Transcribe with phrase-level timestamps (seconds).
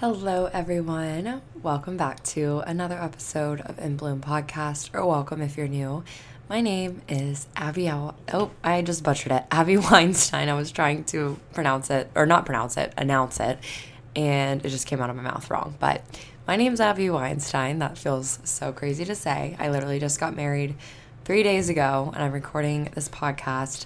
[0.00, 1.42] Hello, everyone.
[1.62, 6.04] Welcome back to another episode of In Bloom Podcast, or welcome if you're new.
[6.48, 7.90] My name is Abby.
[7.90, 9.44] oh, I just butchered it.
[9.50, 10.48] Abby Weinstein.
[10.48, 13.58] I was trying to pronounce it, or not pronounce it, announce it,
[14.16, 15.76] and it just came out of my mouth wrong.
[15.78, 16.02] But
[16.48, 17.80] my name's Abby Weinstein.
[17.80, 19.54] That feels so crazy to say.
[19.58, 20.76] I literally just got married
[21.26, 23.84] three days ago, and I'm recording this podcast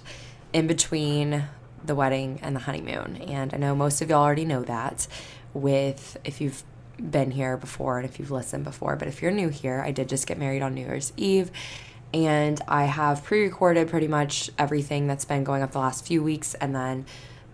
[0.53, 1.43] in between
[1.83, 3.17] the wedding and the honeymoon.
[3.17, 5.07] And I know most of y'all already know that
[5.55, 6.63] with if you've
[6.97, 8.95] been here before and if you've listened before.
[8.95, 11.49] But if you're new here, I did just get married on New Year's Eve.
[12.13, 16.23] And I have pre recorded pretty much everything that's been going up the last few
[16.23, 16.53] weeks.
[16.55, 17.05] And then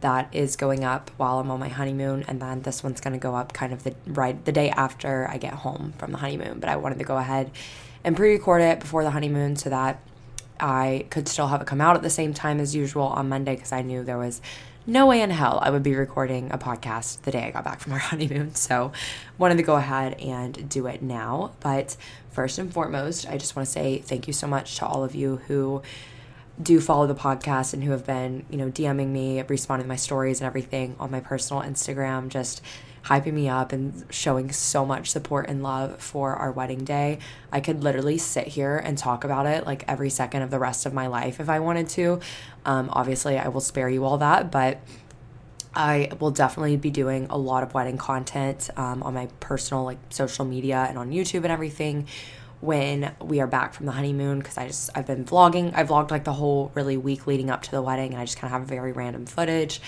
[0.01, 2.25] that is going up while I'm on my honeymoon.
[2.27, 5.27] And then this one's going to go up kind of the right the day after
[5.29, 6.59] I get home from the honeymoon.
[6.59, 7.51] But I wanted to go ahead
[8.03, 10.01] and pre record it before the honeymoon so that
[10.59, 13.55] I could still have it come out at the same time as usual on Monday
[13.55, 14.41] because I knew there was
[14.91, 17.79] no way in hell I would be recording a podcast the day I got back
[17.79, 18.55] from our honeymoon.
[18.55, 18.91] So,
[19.37, 21.53] wanted to go ahead and do it now.
[21.61, 21.95] But
[22.31, 25.15] first and foremost, I just want to say thank you so much to all of
[25.15, 25.81] you who
[26.61, 29.95] do follow the podcast and who have been, you know, DMing me, responding to my
[29.95, 32.27] stories and everything on my personal Instagram.
[32.27, 32.61] Just
[33.03, 37.19] hyping me up and showing so much support and love for our wedding day.
[37.51, 40.85] I could literally sit here and talk about it like every second of the rest
[40.85, 42.19] of my life if I wanted to.
[42.65, 44.79] Um, obviously, I will spare you all that, but
[45.73, 49.99] I will definitely be doing a lot of wedding content um, on my personal like
[50.09, 52.07] social media and on YouTube and everything
[52.59, 55.73] when we are back from the honeymoon because I just I've been vlogging.
[55.73, 58.37] I vlogged like the whole really week leading up to the wedding and I just
[58.37, 59.81] kind of have very random footage.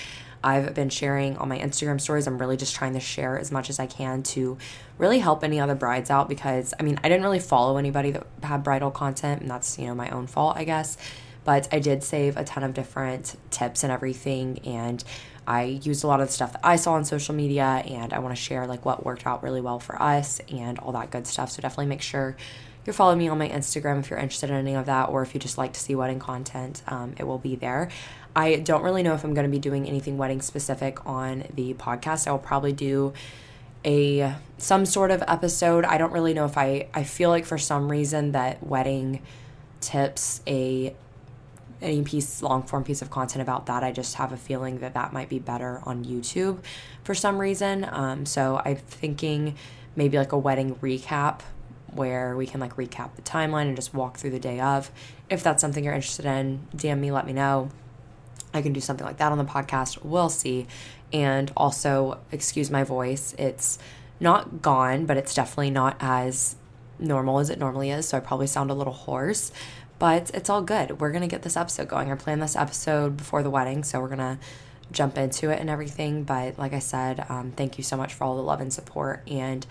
[0.43, 2.27] I've been sharing on my Instagram stories.
[2.27, 4.57] I'm really just trying to share as much as I can to
[4.97, 8.27] really help any other brides out because I mean, I didn't really follow anybody that
[8.43, 10.97] had bridal content, and that's, you know, my own fault, I guess.
[11.45, 14.59] But I did save a ton of different tips and everything.
[14.59, 15.03] And
[15.45, 18.19] I used a lot of the stuff that I saw on social media, and I
[18.19, 21.27] want to share like what worked out really well for us and all that good
[21.27, 21.51] stuff.
[21.51, 22.37] So definitely make sure
[22.85, 25.33] you're following me on my Instagram if you're interested in any of that, or if
[25.33, 27.89] you just like to see wedding content, um, it will be there.
[28.35, 31.73] I don't really know if I'm going to be doing anything wedding specific on the
[31.75, 32.27] podcast.
[32.27, 33.13] I will probably do
[33.85, 35.85] a some sort of episode.
[35.85, 39.21] I don't really know if I I feel like for some reason that wedding
[39.81, 40.95] tips a
[41.81, 44.93] any piece long form piece of content about that i just have a feeling that
[44.93, 46.59] that might be better on youtube
[47.03, 49.55] for some reason um, so i'm thinking
[49.95, 51.41] maybe like a wedding recap
[51.91, 54.89] where we can like recap the timeline and just walk through the day of
[55.29, 57.69] if that's something you're interested in dm me let me know
[58.53, 60.03] I can do something like that on the podcast.
[60.03, 60.67] We'll see.
[61.11, 63.79] And also, excuse my voice, it's
[64.19, 66.55] not gone, but it's definitely not as
[66.99, 68.07] normal as it normally is.
[68.07, 69.51] So I probably sound a little hoarse,
[69.99, 70.99] but it's all good.
[70.99, 72.11] We're going to get this episode going.
[72.11, 74.39] I planned this episode before the wedding, so we're going to
[74.91, 76.23] jump into it and everything.
[76.23, 79.23] But like I said, um, thank you so much for all the love and support.
[79.27, 79.65] And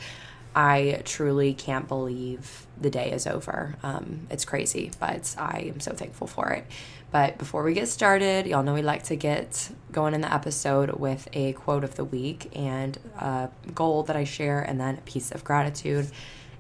[0.55, 3.77] I truly can't believe the day is over.
[3.83, 6.67] Um, it's crazy, but I am so thankful for it.
[7.13, 10.93] But before we get started, y'all know we like to get going in the episode
[10.93, 15.03] with a quote of the week and a goal that I share, and then a
[15.03, 16.11] piece of gratitude.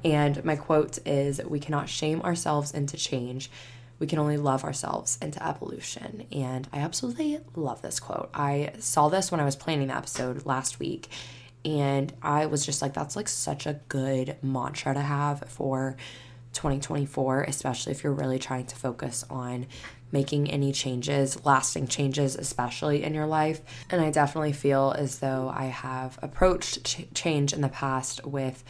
[0.04, 3.50] And my quote is We cannot shame ourselves into change.
[3.98, 6.26] We can only love ourselves into evolution.
[6.30, 8.28] And I absolutely love this quote.
[8.34, 11.08] I saw this when I was planning the episode last week
[11.64, 15.96] and I was just like, that's like such a good mantra to have for
[16.52, 19.66] 2024, especially if you're really trying to focus on
[20.12, 23.60] making any changes, lasting changes, especially in your life.
[23.90, 28.62] And I definitely feel as though I have approached ch- change in the past with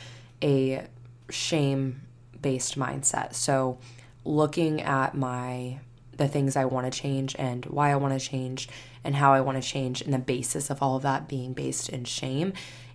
[0.42, 0.86] a
[1.28, 2.02] shame
[2.40, 3.34] based mindset.
[3.34, 3.78] So,
[4.24, 5.80] looking at my
[6.16, 8.68] the things I want to change and why I want to change
[9.02, 11.88] and how I want to change, and the basis of all of that being based
[11.88, 12.52] in shame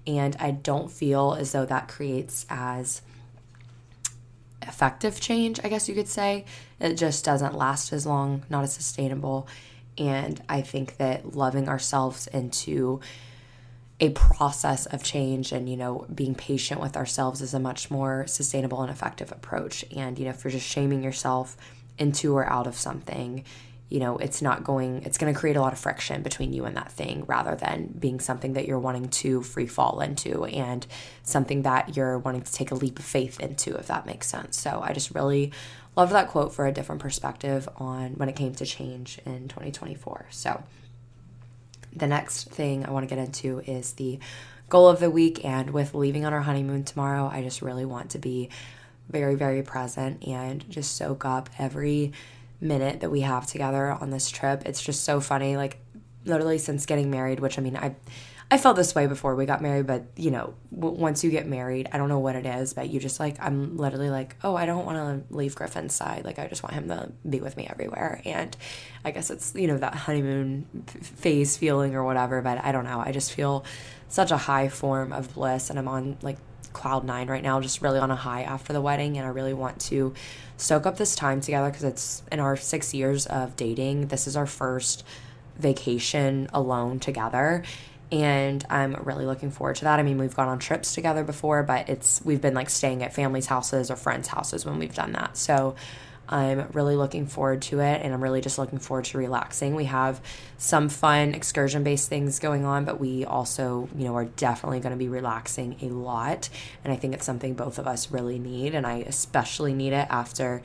[0.08, 3.02] and I don't feel as though that creates as
[4.68, 6.46] effective change, I guess you could say.
[6.80, 9.48] It just doesn't last as long, not as sustainable.
[9.98, 13.00] And I think that loving ourselves into
[14.00, 18.28] a process of change and, you know, being patient with ourselves is a much more
[18.28, 19.84] sustainable and effective approach.
[19.96, 21.58] And, you know, if you're just shaming yourself
[21.98, 23.44] into or out of something,
[23.90, 26.66] you know, it's not going, it's going to create a lot of friction between you
[26.66, 30.86] and that thing rather than being something that you're wanting to free fall into and
[31.24, 34.58] something that you're wanting to take a leap of faith into, if that makes sense.
[34.60, 35.54] So I just really
[35.96, 40.28] love that quote for a different perspective on when it came to change in 2024.
[40.32, 40.64] So
[41.96, 44.20] the next thing I want to get into is the
[44.70, 45.46] goal of the week.
[45.46, 48.50] And with leaving on our honeymoon tomorrow, I just really want to be
[49.10, 52.12] very, very present and just soak up every
[52.60, 54.64] minute that we have together on this trip.
[54.66, 55.58] It's just so funny.
[55.58, 55.80] Like
[56.26, 57.96] literally since getting married, which I mean, I
[58.50, 61.48] I felt this way before we got married, but you know, w- once you get
[61.48, 64.56] married, I don't know what it is, but you just like, I'm literally like, oh,
[64.56, 66.24] I don't want to leave Griffin's side.
[66.24, 68.22] Like, I just want him to be with me everywhere.
[68.24, 68.56] And
[69.04, 73.02] I guess it's, you know, that honeymoon phase feeling or whatever, but I don't know.
[73.02, 73.66] I just feel
[74.08, 76.38] such a high form of bliss, and I'm on like
[76.78, 79.18] cloud nine right now, just really on a high after the wedding.
[79.18, 80.14] And I really want to
[80.58, 84.08] soak up this time together because it's in our six years of dating.
[84.08, 85.04] This is our first
[85.58, 87.64] vacation alone together
[88.12, 90.00] and I'm really looking forward to that.
[90.00, 93.14] I mean, we've gone on trips together before, but it's we've been like staying at
[93.14, 95.36] families' houses or friends' houses when we've done that.
[95.36, 95.76] So
[96.30, 99.76] I'm really looking forward to it and I'm really just looking forward to relaxing.
[99.76, 100.22] We have
[100.58, 104.92] some fun excursion based things going on, but we also, you know, are definitely going
[104.92, 106.50] to be relaxing a lot.
[106.84, 108.76] And I think it's something both of us really need.
[108.76, 110.62] And I especially need it after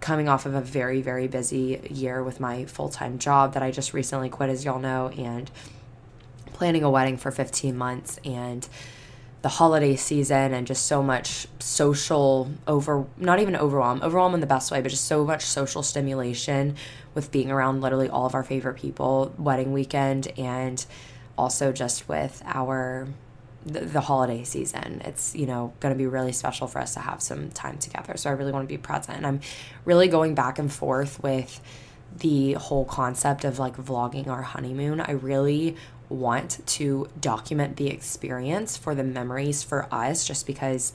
[0.00, 3.70] coming off of a very, very busy year with my full time job that I
[3.70, 5.50] just recently quit, as y'all know, and
[6.52, 8.68] planning a wedding for 15 months and
[9.42, 14.46] the holiday season and just so much social over not even overwhelm overwhelm in the
[14.46, 16.74] best way but just so much social stimulation
[17.14, 20.86] with being around literally all of our favorite people wedding weekend and
[21.36, 23.06] also just with our
[23.64, 25.02] the, the holiday season.
[25.04, 28.16] It's you know going to be really special for us to have some time together.
[28.16, 29.18] So i really want to be present.
[29.18, 29.40] And i'm
[29.84, 31.60] really going back and forth with
[32.18, 35.00] the whole concept of like vlogging our honeymoon.
[35.00, 35.76] I really
[36.08, 40.92] want to document the experience for the memories for us just because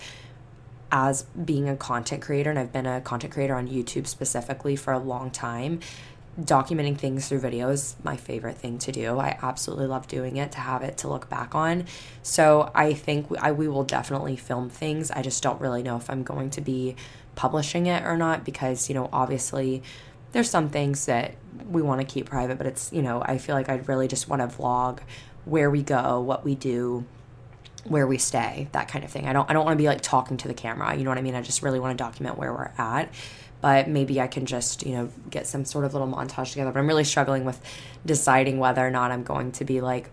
[0.92, 4.94] as being a content creator and I've been a content creator on YouTube specifically for
[4.94, 5.80] a long time
[6.40, 9.20] documenting things through videos my favorite thing to do.
[9.20, 11.86] I absolutely love doing it to have it to look back on.
[12.24, 15.12] So i think we, I, we will definitely film things.
[15.12, 16.96] I just don't really know if i'm going to be
[17.36, 19.84] publishing it or not because you know obviously
[20.34, 21.36] there's some things that
[21.70, 24.28] we want to keep private, but it's, you know, I feel like I'd really just
[24.28, 25.00] want to vlog
[25.46, 27.06] where we go, what we do,
[27.86, 29.28] where we stay, that kind of thing.
[29.28, 31.18] I don't I don't want to be like talking to the camera, you know what
[31.18, 31.36] I mean?
[31.36, 33.14] I just really want to document where we're at.
[33.62, 36.72] But maybe I can just, you know, get some sort of little montage together.
[36.72, 37.62] But I'm really struggling with
[38.06, 40.10] deciding whether or not I'm going to be like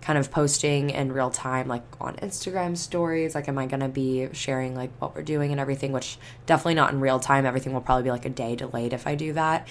[0.00, 3.88] kind of posting in real time like on Instagram stories like am I going to
[3.88, 6.16] be sharing like what we're doing and everything which
[6.46, 7.46] definitely not in real time.
[7.46, 9.68] Everything will probably be like a day delayed if I do that.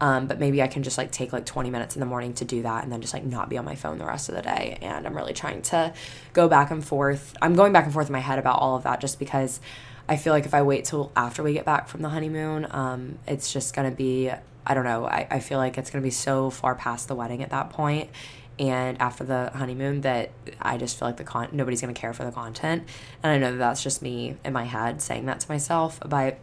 [0.00, 2.44] Um, but maybe I can just like take like 20 minutes in the morning to
[2.44, 4.42] do that and then just like not be on my phone the rest of the
[4.42, 4.78] day.
[4.82, 5.94] And I'm really trying to
[6.32, 7.36] go back and forth.
[7.40, 9.60] I'm going back and forth in my head about all of that just because
[10.08, 13.18] I feel like if I wait till after we get back from the honeymoon um,
[13.26, 14.30] it's just going to be
[14.66, 17.14] I don't know I, I feel like it's going to be so far past the
[17.14, 18.10] wedding at that point
[18.58, 22.24] and after the honeymoon that I just feel like the con nobody's gonna care for
[22.24, 22.84] the content,
[23.22, 26.38] and I know that that's just me in my head saying that to myself, but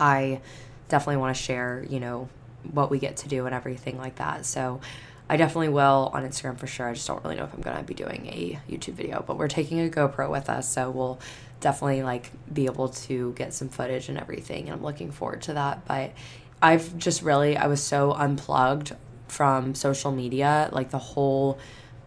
[0.00, 0.40] I
[0.88, 2.28] definitely want to share, you know,
[2.70, 4.46] what we get to do and everything like that.
[4.46, 4.80] So
[5.28, 6.88] I definitely will on Instagram for sure.
[6.88, 9.48] I just don't really know if I'm gonna be doing a YouTube video, but we're
[9.48, 11.20] taking a GoPro with us, so we'll
[11.60, 15.54] definitely like be able to get some footage and everything, and I'm looking forward to
[15.54, 15.86] that.
[15.86, 16.12] But
[16.60, 18.94] I've just really I was so unplugged
[19.32, 21.58] from social media like the whole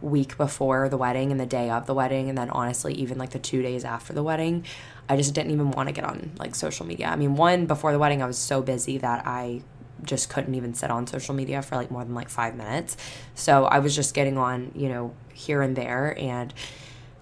[0.01, 3.31] week before the wedding and the day of the wedding and then honestly even like
[3.31, 4.63] the 2 days after the wedding
[5.07, 7.07] I just didn't even want to get on like social media.
[7.07, 9.61] I mean, one before the wedding I was so busy that I
[10.03, 12.97] just couldn't even sit on social media for like more than like 5 minutes.
[13.33, 16.53] So I was just getting on, you know, here and there and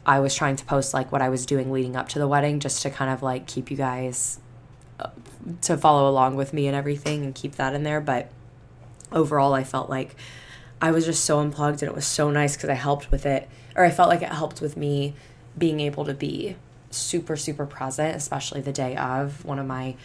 [0.05, 2.59] I was trying to post like what I was doing leading up to the wedding
[2.59, 4.39] just to kind of like keep you guys
[4.99, 5.09] uh,
[5.61, 8.29] to follow along with me and everything and keep that in there, but
[9.13, 10.15] overall, I felt like
[10.81, 13.49] I was just so unplugged and it was so nice because I helped with it,
[13.75, 15.13] or I felt like it helped with me
[15.57, 16.55] being able to be
[16.89, 19.45] super, super present, especially the day of.
[19.45, 19.95] One of my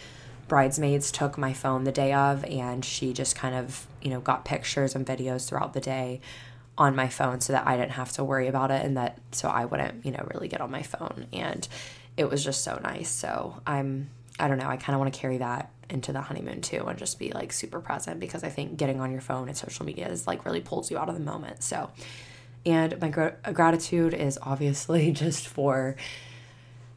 [0.47, 4.45] bridesmaids took my phone the day of and she just kind of, you know, got
[4.45, 6.21] pictures and videos throughout the day
[6.77, 9.49] on my phone so that I didn't have to worry about it and that so
[9.49, 11.27] I wouldn't, you know, really get on my phone.
[11.33, 11.67] And
[12.17, 13.09] it was just so nice.
[13.09, 16.61] So I'm, I don't know, I kind of want to carry that into the honeymoon
[16.61, 19.57] too and just be like super present because I think getting on your phone and
[19.57, 21.63] social media is like really pulls you out of the moment.
[21.63, 21.89] So,
[22.65, 25.95] and my gr- gratitude is obviously just for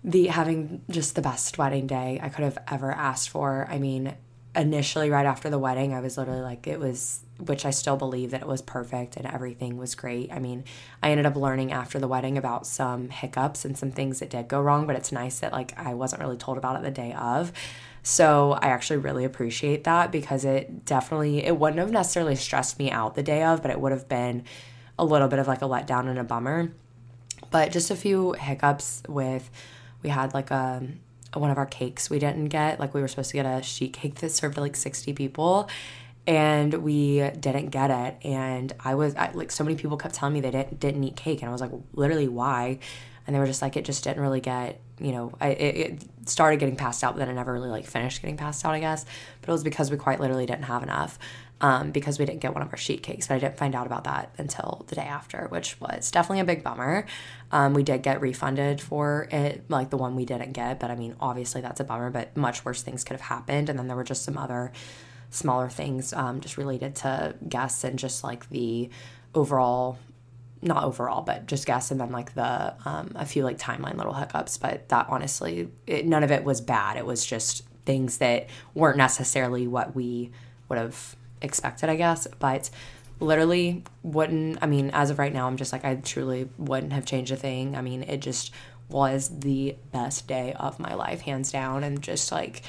[0.04, 3.66] the having just the best wedding day I could have ever asked for.
[3.70, 4.14] I mean,
[4.54, 8.30] initially right after the wedding, I was literally like it was which I still believe
[8.30, 10.32] that it was perfect and everything was great.
[10.32, 10.64] I mean,
[11.02, 14.46] I ended up learning after the wedding about some hiccups and some things that did
[14.46, 17.12] go wrong, but it's nice that like I wasn't really told about it the day
[17.14, 17.52] of.
[18.02, 22.90] So I actually really appreciate that because it definitely it wouldn't have necessarily stressed me
[22.90, 24.44] out the day of, but it would have been
[24.98, 26.72] a little bit of like a letdown and a bummer.
[27.50, 29.50] But just a few hiccups with
[30.02, 30.82] we had like a
[31.34, 32.80] one of our cakes we didn't get.
[32.80, 35.68] Like we were supposed to get a sheet cake that served like 60 people
[36.26, 40.34] and we didn't get it and i was I, like so many people kept telling
[40.34, 42.78] me they didn't, didn't eat cake and i was like literally why
[43.26, 46.28] and they were just like it just didn't really get you know I, it, it
[46.28, 48.80] started getting passed out but then it never really like finished getting passed out i
[48.80, 49.04] guess
[49.40, 51.18] but it was because we quite literally didn't have enough
[51.62, 53.28] um, because we didn't get one of our sheet cakes.
[53.28, 56.44] But I didn't find out about that until the day after, which was definitely a
[56.44, 57.06] big bummer.
[57.52, 60.80] Um, we did get refunded for it, like the one we didn't get.
[60.80, 63.68] But I mean, obviously that's a bummer, but much worse things could have happened.
[63.68, 64.72] And then there were just some other
[65.30, 68.90] smaller things um, just related to guests and just like the
[69.34, 69.98] overall
[70.62, 74.14] not overall, but just guests, and then like the um, a few like timeline little
[74.14, 74.56] hiccups.
[74.56, 76.96] But that honestly, it, none of it was bad.
[76.96, 80.30] It was just things that weren't necessarily what we
[80.68, 82.26] would have expected, I guess.
[82.38, 82.70] But
[83.20, 87.04] literally wouldn't, I mean, as of right now, I'm just like, I truly wouldn't have
[87.04, 87.76] changed a thing.
[87.76, 88.52] I mean, it just
[88.88, 91.84] was the best day of my life, hands down.
[91.84, 92.62] And just like,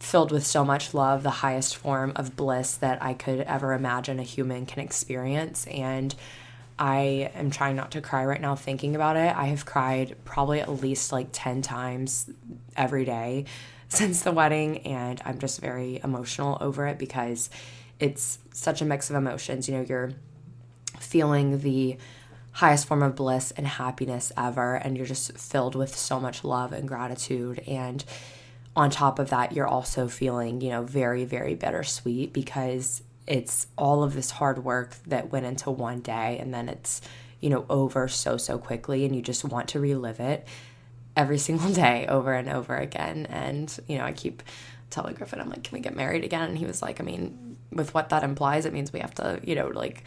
[0.00, 4.18] filled with so much love, the highest form of bliss that I could ever imagine
[4.18, 5.66] a human can experience.
[5.66, 6.14] And
[6.78, 9.36] I am trying not to cry right now thinking about it.
[9.36, 12.30] I have cried probably at least like 10 times
[12.76, 13.46] every day
[13.88, 17.50] since the wedding, and I'm just very emotional over it because
[17.98, 19.68] it's such a mix of emotions.
[19.68, 20.12] You know, you're
[21.00, 21.96] feeling the
[22.52, 26.72] highest form of bliss and happiness ever, and you're just filled with so much love
[26.72, 27.60] and gratitude.
[27.66, 28.04] And
[28.76, 34.02] on top of that, you're also feeling, you know, very, very bittersweet because it's all
[34.02, 37.02] of this hard work that went into one day and then it's,
[37.40, 40.48] you know, over so, so quickly, and you just want to relive it
[41.14, 43.26] every single day over and over again.
[43.26, 44.42] And, you know, I keep
[44.90, 46.48] telling Griffin, I'm like, can we get married again?
[46.48, 49.38] And he was like, I mean, with what that implies, it means we have to,
[49.44, 50.04] you know, like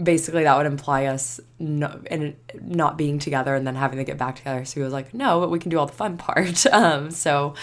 [0.00, 4.36] basically that would imply us and not being together and then having to get back
[4.36, 4.64] together.
[4.64, 6.64] So he was like, no, but we can do all the fun part.
[6.72, 7.54] Um, so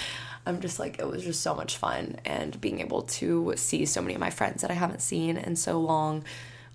[0.48, 4.02] I'm just like, it was just so much fun and being able to see so
[4.02, 6.24] many of my friends that I haven't seen in so long.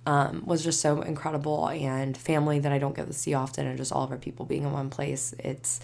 [0.05, 3.79] Um, was just so incredible and family that I don't get to see often and
[3.79, 5.33] just all of our people being in one place.
[5.39, 5.79] It's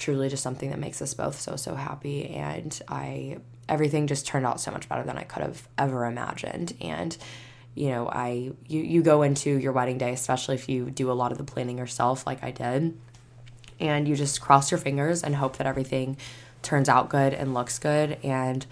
[0.00, 3.36] truly just something that makes us both so so happy and I
[3.68, 7.16] everything just turned out so much better than I could have ever imagined and
[7.74, 11.12] you know I you you go into your wedding day especially if you do a
[11.12, 12.98] lot of the planning yourself like I did
[13.78, 16.16] and you just cross your fingers and hope that everything
[16.62, 18.64] turns out good and looks good and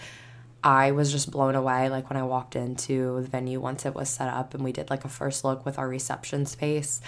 [0.62, 4.08] I was just blown away like when I walked into the venue once it was
[4.08, 7.00] set up and we did like a first look with our reception space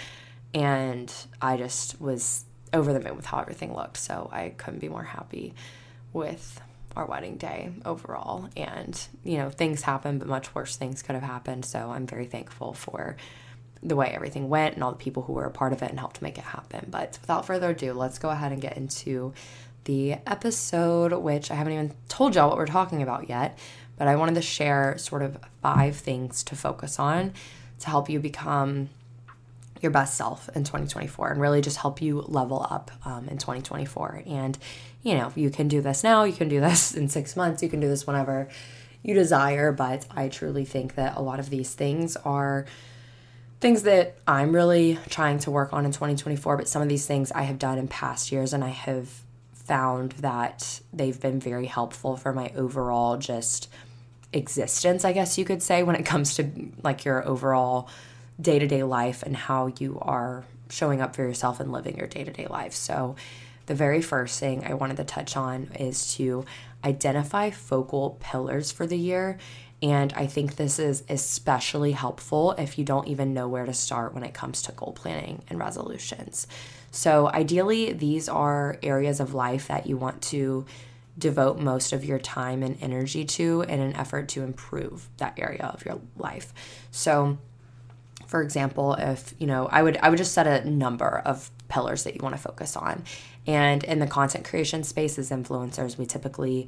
[0.53, 3.97] and I just was over the moon with how everything looked.
[3.97, 5.53] So I couldn't be more happy
[6.13, 6.61] with
[6.95, 8.49] our wedding day overall.
[8.55, 11.65] And, you know, things happened, but much worse things could have happened.
[11.65, 13.15] So I'm very thankful for
[13.83, 15.99] the way everything went and all the people who were a part of it and
[15.99, 16.87] helped make it happen.
[16.89, 19.33] But without further ado, let's go ahead and get into
[19.85, 23.57] the episode, which I haven't even told y'all what we're talking about yet.
[23.97, 27.33] But I wanted to share sort of five things to focus on
[27.79, 28.89] to help you become
[29.81, 34.23] your best self in 2024 and really just help you level up um, in 2024.
[34.27, 34.57] And,
[35.03, 37.69] you know, you can do this now, you can do this in six months, you
[37.69, 38.47] can do this whenever
[39.03, 39.71] you desire.
[39.71, 42.65] But I truly think that a lot of these things are
[43.59, 46.57] things that I'm really trying to work on in 2024.
[46.57, 49.21] But some of these things I have done in past years and I have
[49.71, 53.69] found that they've been very helpful for my overall just
[54.33, 56.51] existence, I guess you could say, when it comes to
[56.83, 57.87] like your overall
[58.41, 62.07] day to day life and how you are showing up for yourself and living your
[62.07, 62.73] day to day life.
[62.73, 63.15] So,
[63.67, 66.43] the very first thing I wanted to touch on is to
[66.83, 69.37] identify focal pillars for the year.
[69.81, 74.13] And I think this is especially helpful if you don't even know where to start
[74.13, 76.45] when it comes to goal planning and resolutions.
[76.91, 80.65] So, ideally, these are areas of life that you want to
[81.17, 85.65] devote most of your time and energy to in an effort to improve that area
[85.73, 86.53] of your life.
[86.91, 87.37] So,
[88.31, 92.05] for example if you know i would i would just set a number of pillars
[92.05, 93.03] that you want to focus on
[93.45, 96.65] and in the content creation space as influencers we typically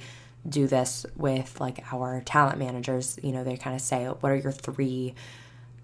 [0.48, 4.36] do this with like our talent managers you know they kind of say what are
[4.36, 5.15] your three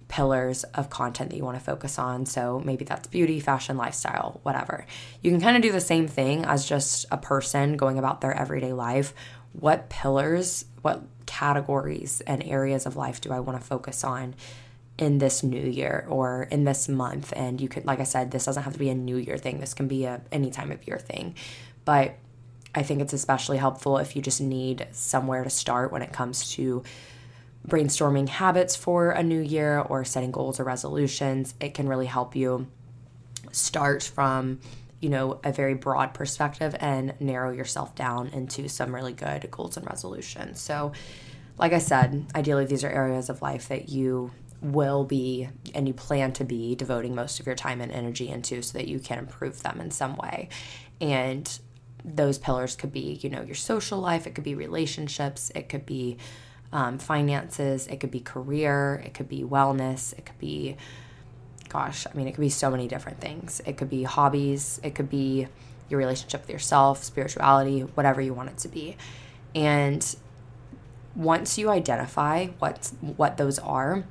[0.09, 2.25] pillars of content that you want to focus on.
[2.25, 4.85] So maybe that's beauty fashion lifestyle whatever.
[5.21, 8.33] You can kind of do the same thing as just a person going about their
[8.33, 9.13] everyday life.
[9.53, 14.33] What pillars what categories and areas of life do i want to focus on
[14.97, 17.31] in this new year or in this month?
[17.35, 19.59] And you could like i said this doesn't have to be a new year thing.
[19.59, 21.35] This can be a any time of year thing.
[21.85, 22.15] But
[22.73, 26.51] i think it's especially helpful if you just need somewhere to start when it comes
[26.51, 26.83] to
[27.67, 32.35] brainstorming habits for a new year or setting goals or resolutions it can really help
[32.35, 32.67] you
[33.51, 34.59] start from
[34.99, 39.77] you know a very broad perspective and narrow yourself down into some really good goals
[39.77, 40.91] and resolutions so
[41.59, 45.93] like I said, ideally, these are areas of life that you will be and you
[45.93, 49.19] plan to be devoting most of your time and energy into so that you can
[49.19, 50.49] improve them in some way.
[51.01, 51.59] And
[52.03, 55.85] those pillars could be, you know, your social life, it could be relationships, it could
[55.85, 56.17] be
[56.71, 60.77] um, finances, it could be career, it could be wellness, it could be,
[61.67, 63.61] gosh, I mean, it could be so many different things.
[63.65, 65.47] It could be hobbies, it could be
[65.89, 68.95] your relationship with yourself, spirituality, whatever you want it to be.
[69.55, 70.15] And
[71.15, 74.03] once you identify what what those are,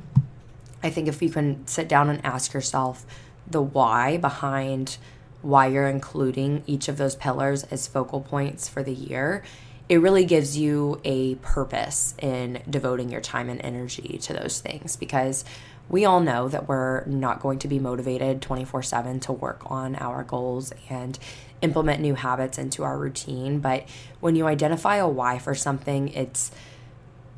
[0.82, 3.06] I think if you can sit down and ask yourself
[3.46, 4.98] the why behind
[5.40, 9.42] why you're including each of those pillars as focal points for the year,
[9.88, 14.96] it really gives you a purpose in devoting your time and energy to those things
[14.96, 15.44] because
[15.88, 19.96] we all know that we're not going to be motivated 24 7 to work on
[19.96, 21.18] our goals and
[21.62, 23.60] implement new habits into our routine.
[23.60, 23.88] But
[24.20, 26.50] when you identify a why for something, it's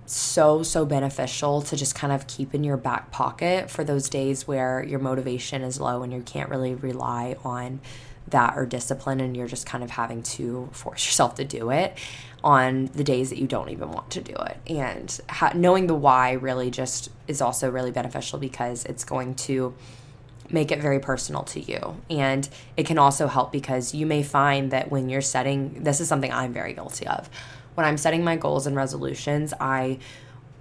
[0.06, 4.48] so, so beneficial to just kind of keep in your back pocket for those days
[4.48, 7.80] where your motivation is low and you can't really rely on
[8.28, 11.96] that or discipline and you're just kind of having to force yourself to do it
[12.42, 14.56] on the days that you don't even want to do it.
[14.66, 19.74] And ha- knowing the why really just is also really beneficial because it's going to
[20.48, 22.00] make it very personal to you.
[22.08, 26.08] And it can also help because you may find that when you're setting, this is
[26.08, 27.28] something I'm very guilty of.
[27.74, 29.98] When I'm setting my goals and resolutions, I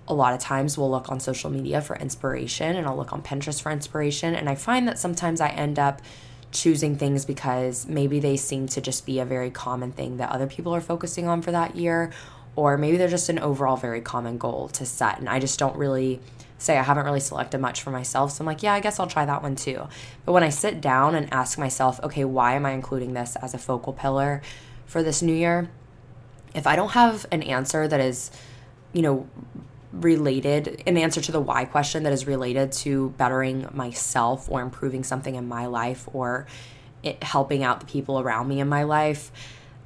[0.08, 3.22] a lot of times will look on social media for inspiration and I'll look on
[3.22, 4.34] Pinterest for inspiration.
[4.34, 6.02] And I find that sometimes I end up
[6.52, 10.48] choosing things because maybe they seem to just be a very common thing that other
[10.48, 12.12] people are focusing on for that year,
[12.56, 15.20] or maybe they're just an overall very common goal to set.
[15.20, 16.20] And I just don't really
[16.58, 18.32] say I haven't really selected much for myself.
[18.32, 19.88] So I'm like, yeah, I guess I'll try that one too.
[20.26, 23.54] But when I sit down and ask myself, okay, why am I including this as
[23.54, 24.42] a focal pillar
[24.86, 25.70] for this new year?
[26.54, 28.32] If I don't have an answer that is,
[28.92, 29.28] you know,
[29.92, 35.04] related an answer to the why question that is related to bettering myself or improving
[35.04, 36.46] something in my life or
[37.22, 39.32] helping out the people around me in my life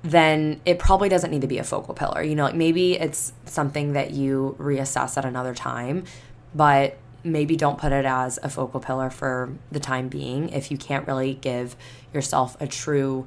[0.02, 2.22] then it probably doesn't need to be a focal pillar.
[2.22, 6.04] You know like maybe it's something that you reassess at another time
[6.54, 10.78] but maybe don't put it as a focal pillar for the time being if you
[10.78, 11.78] can't really give
[12.14, 13.26] yourself a true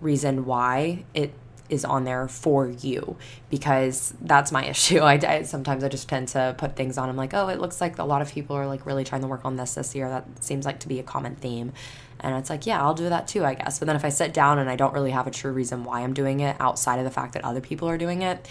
[0.00, 1.34] reason why it
[1.68, 3.16] is on there for you
[3.50, 4.98] because that's my issue.
[4.98, 7.08] I, I, sometimes I just tend to put things on.
[7.08, 9.26] I'm like, oh, it looks like a lot of people are like really trying to
[9.26, 10.08] work on this this year.
[10.08, 11.72] That seems like to be a common theme,
[12.20, 13.78] and it's like, yeah, I'll do that too, I guess.
[13.78, 16.00] But then if I sit down and I don't really have a true reason why
[16.00, 18.48] I'm doing it outside of the fact that other people are doing it,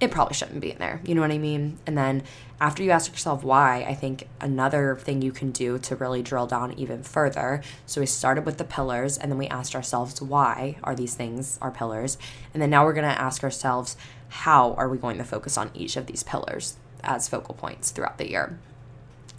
[0.00, 1.00] it probably shouldn't be in there.
[1.04, 1.78] You know what I mean?
[1.86, 2.22] And then
[2.60, 6.46] after you ask yourself why, I think another thing you can do to really drill
[6.46, 7.62] down even further.
[7.86, 11.58] So we started with the pillars and then we asked ourselves why are these things
[11.60, 12.16] our pillars?
[12.54, 13.96] And then now we're going to ask ourselves
[14.28, 18.18] how are we going to focus on each of these pillars as focal points throughout
[18.18, 18.58] the year?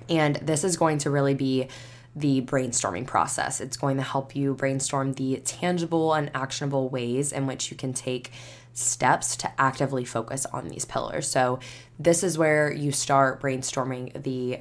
[0.09, 1.67] And this is going to really be
[2.15, 3.61] the brainstorming process.
[3.61, 7.93] It's going to help you brainstorm the tangible and actionable ways in which you can
[7.93, 8.31] take
[8.73, 11.27] steps to actively focus on these pillars.
[11.27, 11.59] So,
[11.99, 14.59] this is where you start brainstorming the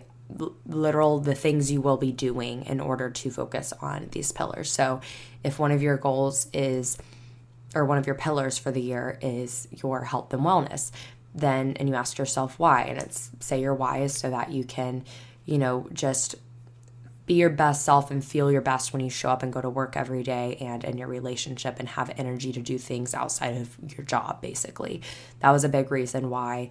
[0.66, 4.70] literal the things you will be doing in order to focus on these pillars.
[4.70, 5.00] So,
[5.44, 6.98] if one of your goals is
[7.74, 10.90] or one of your pillars for the year is your health and wellness,
[11.34, 14.64] then and you ask yourself why and it's say your why is so that you
[14.64, 15.04] can,
[15.44, 16.34] you know, just
[17.28, 19.68] be your best self and feel your best when you show up and go to
[19.70, 23.76] work every day and in your relationship and have energy to do things outside of
[23.96, 25.02] your job, basically.
[25.40, 26.70] That was a big reason why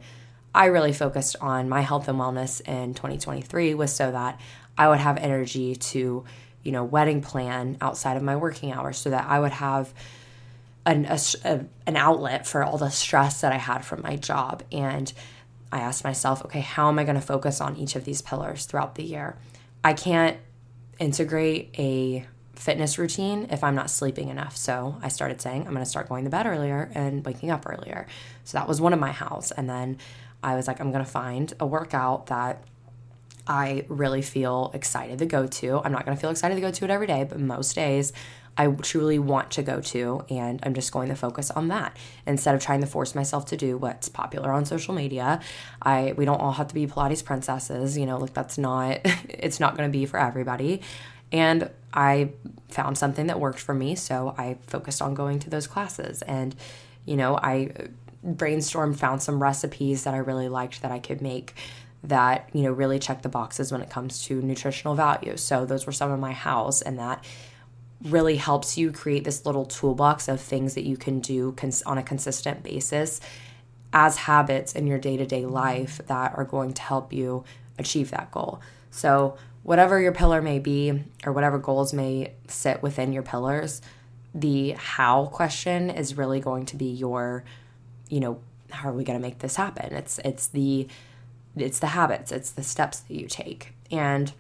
[0.54, 4.42] I really focused on my health and wellness in 2023 was so that
[4.78, 6.26] I would have energy to,
[6.64, 9.94] you know, wedding plan outside of my working hours so that I would have
[10.88, 14.64] an, a, a, an outlet for all the stress that I had from my job.
[14.72, 15.14] And
[15.72, 18.66] I asked myself, okay, how am I going to focus on each of these pillars
[18.66, 19.38] throughout the year?
[19.84, 20.38] I can't
[21.00, 24.58] integrate a fitness routine if I'm not sleeping enough.
[24.58, 27.66] So I started saying, I'm going to start going to bed earlier and waking up
[27.68, 28.08] earlier.
[28.44, 29.52] So that was one of my hows.
[29.52, 29.98] And then
[30.44, 32.64] I was like, I'm going to find a workout that
[33.48, 35.82] I really feel excited to go to.
[35.84, 38.12] I'm not going to feel excited to go to it every day, but most days
[38.58, 42.56] I truly want to go to, and I'm just going to focus on that instead
[42.56, 45.40] of trying to force myself to do what's popular on social media.
[45.82, 49.60] I we don't all have to be Pilates princesses, you know, like that's not it's
[49.60, 50.82] not going to be for everybody.
[51.32, 52.32] And I
[52.70, 56.56] found something that worked for me, so I focused on going to those classes and
[57.06, 57.72] you know, I
[58.26, 61.54] brainstormed found some recipes that I really liked that I could make
[62.04, 65.38] that, you know, really check the boxes when it comes to nutritional value.
[65.38, 67.24] So those were some of my house and that
[68.04, 71.98] really helps you create this little toolbox of things that you can do cons- on
[71.98, 73.20] a consistent basis
[73.94, 77.44] as habits in your day to day life that are going to help you
[77.80, 78.62] achieve that goal.
[78.92, 83.82] So, whatever your pillar may be, or whatever goals may sit within your pillars,
[84.34, 87.44] the how question is really going to be your,
[88.10, 89.94] you know, how are we going to make this happen?
[89.94, 90.88] It's it's the
[91.56, 93.74] it's the habits, it's the steps that you take.
[93.90, 94.32] And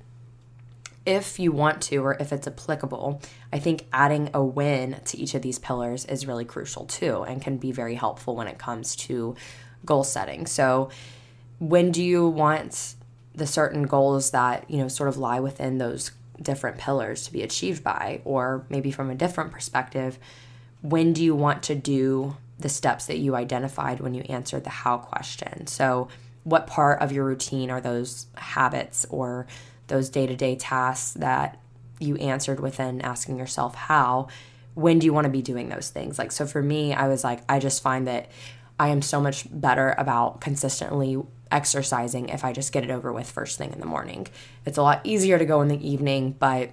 [1.07, 3.21] if you want to, or if it's applicable,
[3.53, 7.41] I think adding a win to each of these pillars is really crucial too and
[7.41, 9.33] can be very helpful when it comes to
[9.85, 10.45] goal setting.
[10.45, 10.89] So,
[11.59, 12.95] when do you want
[13.33, 17.41] the certain goals that, you know, sort of lie within those different pillars to be
[17.41, 18.21] achieved by?
[18.25, 20.19] Or maybe from a different perspective,
[20.81, 24.69] when do you want to do the steps that you identified when you answered the
[24.69, 25.67] how question?
[25.67, 26.09] So,
[26.43, 29.47] what part of your routine are those habits or
[29.87, 31.59] those day to day tasks that
[31.99, 34.27] you answered within asking yourself how,
[34.75, 36.19] when do you want to be doing those things?
[36.19, 38.29] Like, so for me, I was like, I just find that
[38.79, 41.17] I am so much better about consistently
[41.51, 44.27] exercising if I just get it over with first thing in the morning.
[44.65, 46.71] It's a lot easier to go in the evening, but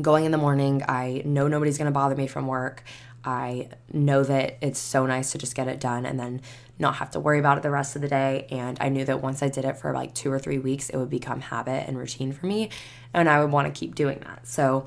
[0.00, 2.82] going in the morning, I know nobody's going to bother me from work.
[3.28, 6.40] I know that it's so nice to just get it done and then
[6.78, 8.46] not have to worry about it the rest of the day.
[8.50, 10.96] And I knew that once I did it for like two or three weeks, it
[10.96, 12.70] would become habit and routine for me.
[13.12, 14.46] And I would want to keep doing that.
[14.46, 14.86] So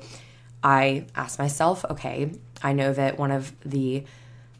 [0.60, 2.32] I asked myself, okay,
[2.64, 4.06] I know that one of the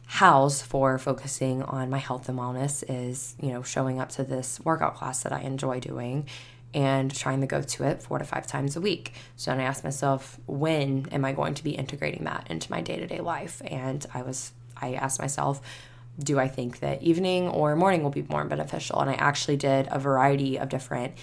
[0.05, 4.61] hows for focusing on my health and wellness is, you know, showing up to this
[4.61, 6.25] workout class that I enjoy doing
[6.73, 9.13] and trying to go to it four to five times a week.
[9.35, 12.81] So then I asked myself, when am I going to be integrating that into my
[12.81, 13.61] day to day life?
[13.65, 15.61] And I was, I asked myself,
[16.19, 18.99] do I think that evening or morning will be more beneficial?
[18.99, 21.13] And I actually did a variety of different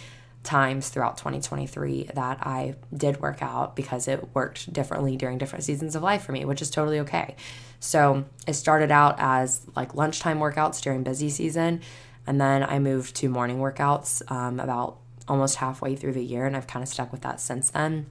[0.43, 5.95] times throughout 2023 that I did work out because it worked differently during different seasons
[5.95, 7.37] of life for me, which is totally okay.
[7.79, 11.83] So it started out as like lunchtime workouts during busy season.
[12.27, 14.99] And then I moved to morning workouts um, about
[15.31, 16.45] almost halfway through the year.
[16.45, 18.07] And I've kind of stuck with that since then.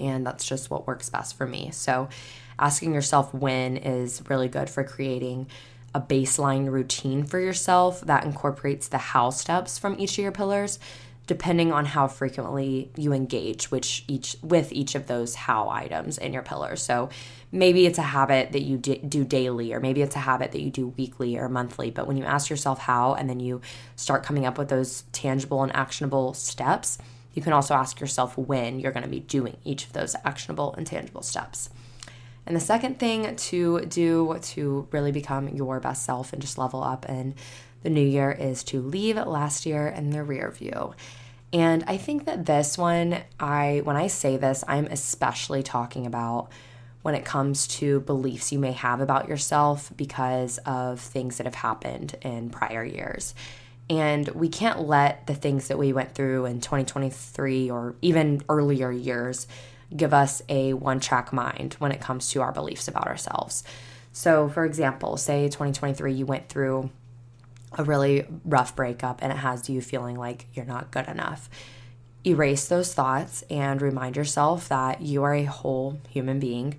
[0.00, 1.70] And that's just what works best for me.
[1.72, 2.08] So
[2.58, 5.48] asking yourself when is really good for creating
[5.94, 10.78] a baseline routine for yourself that incorporates the how steps from each of your pillars
[11.26, 16.32] depending on how frequently you engage which each with each of those how items in
[16.32, 17.08] your pillars so
[17.50, 20.70] maybe it's a habit that you do daily or maybe it's a habit that you
[20.70, 23.60] do weekly or monthly but when you ask yourself how and then you
[23.96, 26.98] start coming up with those tangible and actionable steps
[27.34, 30.74] you can also ask yourself when you're going to be doing each of those actionable
[30.74, 31.70] and tangible steps
[32.48, 36.82] and the second thing to do to really become your best self and just level
[36.82, 37.34] up in
[37.82, 40.94] the new year is to leave last year in the rear view.
[41.52, 46.50] And I think that this one, I when I say this, I'm especially talking about
[47.08, 51.54] when it comes to beliefs you may have about yourself because of things that have
[51.54, 53.34] happened in prior years.
[53.88, 58.92] And we can't let the things that we went through in 2023 or even earlier
[58.92, 59.46] years
[59.96, 63.64] give us a one track mind when it comes to our beliefs about ourselves.
[64.12, 66.90] So, for example, say 2023, you went through
[67.72, 71.48] a really rough breakup and it has you feeling like you're not good enough.
[72.26, 76.78] Erase those thoughts and remind yourself that you are a whole human being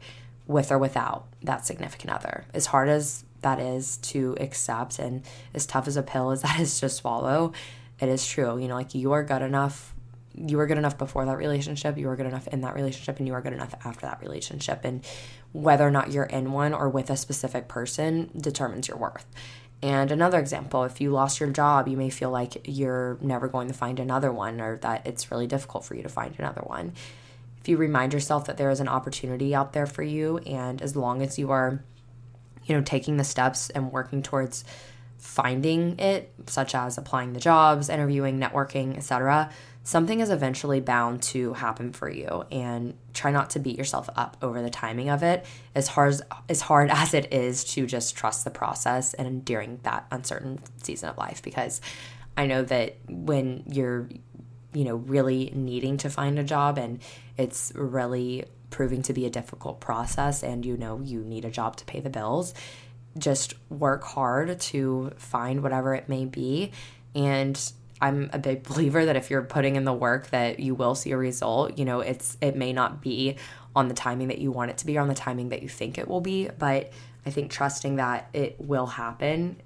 [0.49, 2.43] with or without that significant other.
[2.53, 5.21] As hard as that is to accept and
[5.53, 7.53] as tough as a pill as that is to swallow,
[7.99, 8.57] it is true.
[8.57, 9.93] You know, like you are good enough
[10.35, 13.27] you were good enough before that relationship, you were good enough in that relationship, and
[13.27, 14.85] you are good enough after that relationship.
[14.85, 15.03] And
[15.51, 19.25] whether or not you're in one or with a specific person determines your worth.
[19.81, 23.67] And another example, if you lost your job, you may feel like you're never going
[23.67, 26.93] to find another one or that it's really difficult for you to find another one.
[27.61, 30.95] If you remind yourself that there is an opportunity out there for you, and as
[30.95, 31.83] long as you are,
[32.65, 34.63] you know, taking the steps and working towards
[35.17, 39.49] finding it, such as applying the jobs, interviewing, networking, etc.,
[39.83, 44.37] something is eventually bound to happen for you and try not to beat yourself up
[44.41, 45.45] over the timing of it
[45.75, 49.79] as hard as, as hard as it is to just trust the process and during
[49.83, 51.81] that uncertain season of life because
[52.37, 54.07] I know that when you're
[54.73, 57.01] you know really needing to find a job and
[57.37, 61.75] it's really proving to be a difficult process and you know you need a job
[61.75, 62.53] to pay the bills
[63.17, 66.71] just work hard to find whatever it may be
[67.15, 70.95] and I'm a big believer that if you're putting in the work that you will
[70.95, 71.77] see a result.
[71.77, 73.37] You know, it's it may not be
[73.75, 75.69] on the timing that you want it to be or on the timing that you
[75.69, 76.91] think it will be, but
[77.25, 79.57] I think trusting that it will happen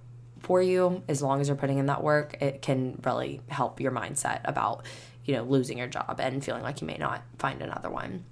[0.43, 3.91] for you as long as you're putting in that work, it can really help your
[3.91, 4.85] mindset about,
[5.25, 8.25] you know, losing your job and feeling like you may not find another one.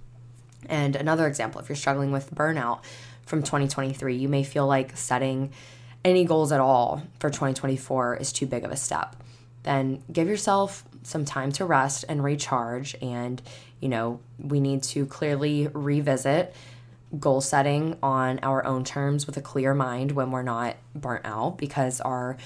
[0.68, 2.82] And another example, if you're struggling with burnout
[3.26, 5.52] from 2023, you may feel like setting
[6.04, 9.16] any goals at all for 2024 is too big of a step,
[9.64, 12.96] then give yourself some time to rest and recharge.
[13.02, 13.42] And,
[13.80, 16.54] you know, we need to clearly revisit
[17.20, 21.58] goal setting on our own terms with a clear mind when we're not burnt out
[21.58, 22.38] because our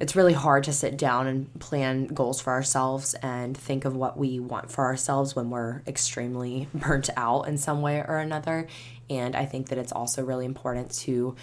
[0.00, 4.18] it's really hard to sit down and plan goals for ourselves and think of what
[4.18, 8.66] we want for ourselves when we're extremely burnt out in some way or another.
[9.08, 11.36] And I think that it's also really important to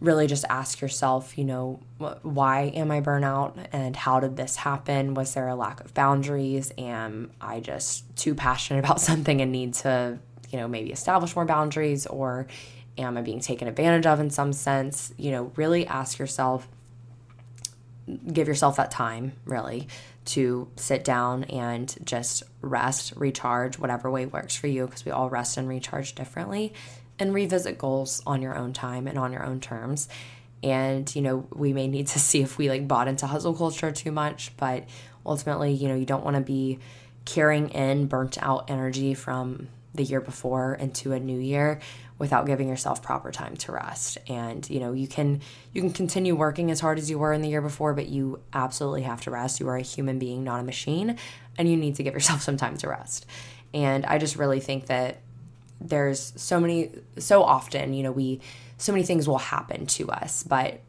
[0.00, 1.80] really just ask yourself, you know,
[2.22, 5.14] why am I burnout and how did this happen?
[5.14, 6.72] Was there a lack of boundaries?
[6.78, 10.18] Am I just too passionate about something and need to,
[10.50, 12.46] you know, maybe establish more boundaries or
[12.98, 15.14] am I being taken advantage of in some sense?
[15.16, 16.68] You know, really ask yourself
[18.32, 19.88] give yourself that time really
[20.24, 25.30] to sit down and just rest, recharge, whatever way works for you, because we all
[25.30, 26.72] rest and recharge differently,
[27.18, 30.08] and revisit goals on your own time and on your own terms.
[30.62, 33.90] And, you know, we may need to see if we like bought into hustle culture
[33.90, 34.84] too much, but
[35.24, 36.78] ultimately, you know, you don't want to be
[37.24, 41.80] carrying in burnt out energy from the year before into a new year
[42.18, 44.18] without giving yourself proper time to rest.
[44.28, 45.40] And you know you can
[45.72, 48.40] you can continue working as hard as you were in the year before but you
[48.52, 49.60] absolutely have to rest.
[49.60, 51.16] You are a human being not a machine
[51.58, 53.26] and you need to give yourself some time to rest.
[53.72, 55.20] And i just really think that
[55.80, 58.40] there's so many so often you know we
[58.76, 60.80] so many things will happen to us but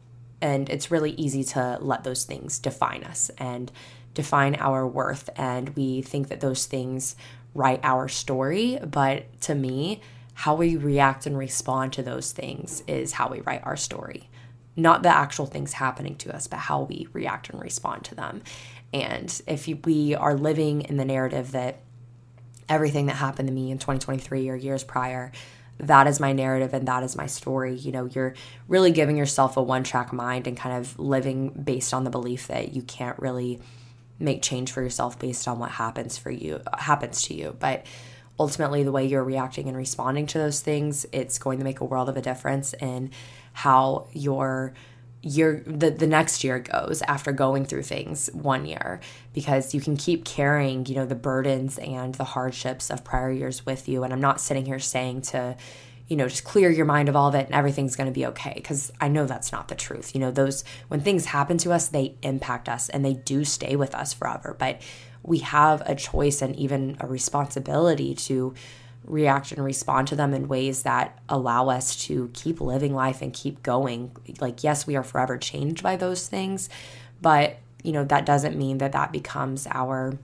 [0.42, 3.70] and it's really easy to let those things define us and
[4.14, 5.30] define our worth.
[5.36, 7.16] And we think that those things
[7.54, 10.00] write our story but to me
[10.34, 14.28] how we react and respond to those things is how we write our story.
[14.74, 18.42] Not the actual things happening to us, but how we react and respond to them.
[18.92, 21.80] And if we are living in the narrative that
[22.68, 25.30] everything that happened to me in 2023 or years prior,
[25.78, 27.74] that is my narrative and that is my story.
[27.74, 28.34] You know, you're
[28.68, 32.46] really giving yourself a one track mind and kind of living based on the belief
[32.46, 33.60] that you can't really
[34.18, 37.56] make change for yourself based on what happens for you happens to you.
[37.58, 37.86] But
[38.38, 41.84] ultimately the way you're reacting and responding to those things, it's going to make a
[41.84, 43.10] world of a difference in
[43.52, 44.74] how your
[45.22, 49.00] year the, the next year goes after going through things one year
[49.32, 53.64] because you can keep carrying you know the burdens and the hardships of prior years
[53.64, 55.56] with you and i'm not sitting here saying to
[56.12, 58.26] you know just clear your mind of all of it and everything's going to be
[58.26, 61.72] okay because i know that's not the truth you know those when things happen to
[61.72, 64.78] us they impact us and they do stay with us forever but
[65.22, 68.52] we have a choice and even a responsibility to
[69.04, 73.32] react and respond to them in ways that allow us to keep living life and
[73.32, 74.12] keep going.
[74.40, 76.68] Like, yes, we are forever changed by those things,
[77.20, 80.16] but you know, that doesn't mean that that becomes our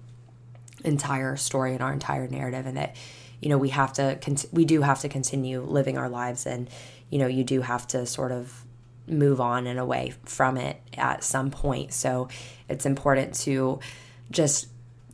[0.84, 2.94] entire story and our entire narrative and that
[3.40, 6.68] you know we have to cont- we do have to continue living our lives and
[7.10, 8.64] you know you do have to sort of
[9.06, 12.28] move on and away from it at some point so
[12.68, 13.80] it's important to
[14.30, 14.68] just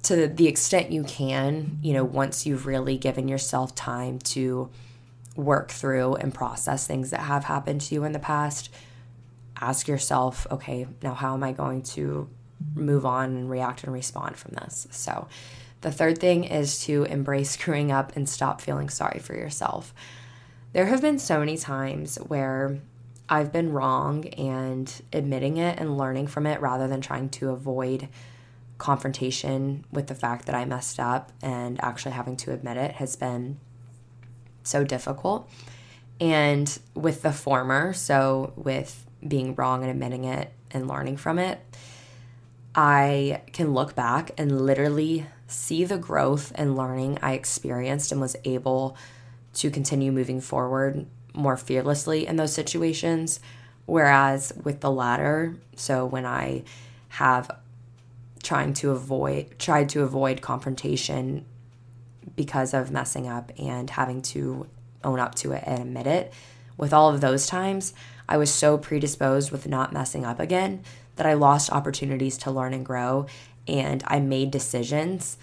[0.04, 4.70] to the extent you can, you know, once you've really given yourself time to
[5.34, 8.68] work through and process things that have happened to you in the past,
[9.60, 12.28] ask yourself, okay, now how am I going to
[12.74, 14.86] move on and react and respond from this?
[14.90, 15.26] So,
[15.84, 19.94] the third thing is to embrace screwing up and stop feeling sorry for yourself.
[20.72, 22.80] There have been so many times where
[23.28, 28.08] I've been wrong and admitting it and learning from it rather than trying to avoid
[28.76, 33.14] confrontation with the fact that I messed up and actually having to admit it has
[33.14, 33.60] been
[34.64, 35.48] so difficult.
[36.20, 41.60] And with the former, so with being wrong and admitting it and learning from it,
[42.74, 48.36] I can look back and literally see the growth and learning I experienced and was
[48.44, 48.96] able
[49.54, 53.40] to continue moving forward more fearlessly in those situations.
[53.86, 56.62] Whereas with the latter, so when I
[57.08, 57.50] have
[58.42, 61.44] trying to avoid tried to avoid confrontation
[62.36, 64.66] because of messing up and having to
[65.02, 66.32] own up to it and admit it.
[66.76, 67.94] With all of those times,
[68.28, 70.82] I was so predisposed with not messing up again
[71.16, 73.26] that I lost opportunities to learn and grow
[73.66, 75.36] and I made decisions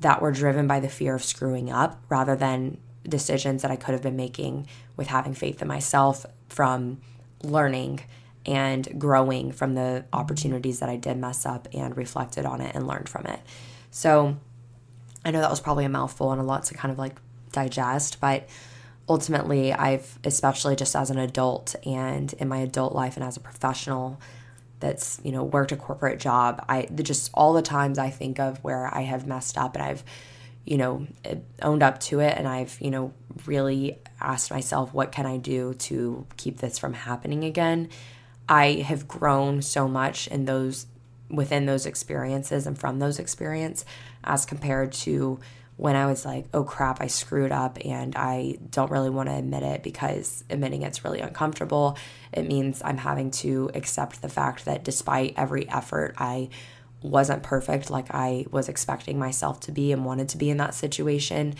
[0.00, 3.92] that were driven by the fear of screwing up rather than decisions that I could
[3.92, 7.00] have been making with having faith in myself from
[7.42, 8.00] learning
[8.46, 12.86] and growing from the opportunities that I did mess up and reflected on it and
[12.86, 13.40] learned from it.
[13.90, 14.36] So
[15.24, 17.20] I know that was probably a mouthful and a lot to kind of like
[17.52, 18.48] digest, but
[19.08, 23.40] ultimately, I've, especially just as an adult and in my adult life and as a
[23.40, 24.20] professional,
[24.80, 26.64] that's you know worked a corporate job.
[26.68, 30.04] I just all the times i think of where i have messed up and i've
[30.64, 33.12] you know eh, owned up to it and i've you know
[33.46, 37.88] really asked myself what can i do to keep this from happening again?
[38.50, 40.86] I have grown so much in those
[41.30, 43.86] within those experiences and from those experiences
[44.24, 45.38] as compared to
[45.80, 49.34] when I was like, oh crap, I screwed up and I don't really want to
[49.34, 51.96] admit it because admitting it's really uncomfortable.
[52.34, 56.50] It means I'm having to accept the fact that despite every effort, I
[57.00, 60.74] wasn't perfect like I was expecting myself to be and wanted to be in that
[60.74, 61.54] situation.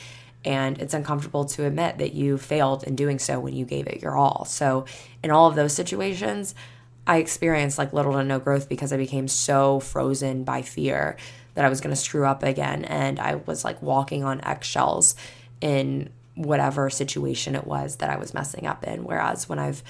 [0.44, 4.02] And it's uncomfortable to admit that you failed in doing so when you gave it
[4.02, 4.44] your all.
[4.44, 4.84] So,
[5.24, 6.54] in all of those situations,
[7.06, 11.16] I experienced like little to no growth because I became so frozen by fear
[11.54, 12.84] that I was going to screw up again.
[12.84, 15.14] And I was like walking on eggshells
[15.60, 19.04] in whatever situation it was that I was messing up in.
[19.04, 19.82] Whereas when I've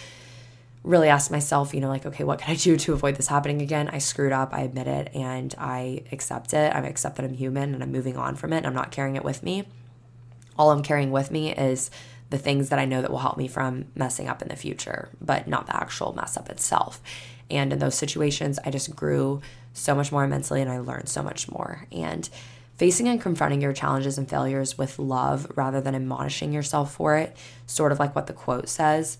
[0.82, 3.60] really asked myself, you know, like, okay, what can I do to avoid this happening
[3.60, 3.88] again?
[3.92, 6.74] I screwed up, I admit it, and I accept it.
[6.74, 8.58] I accept that I'm human and I'm moving on from it.
[8.58, 9.68] And I'm not carrying it with me.
[10.58, 11.90] All I'm carrying with me is
[12.30, 15.10] the things that I know that will help me from messing up in the future,
[15.20, 17.00] but not the actual mess up itself.
[17.50, 21.22] And in those situations, I just grew so much more immensely and I learned so
[21.22, 21.86] much more.
[21.90, 22.28] And
[22.76, 27.36] facing and confronting your challenges and failures with love rather than admonishing yourself for it,
[27.66, 29.18] sort of like what the quote says.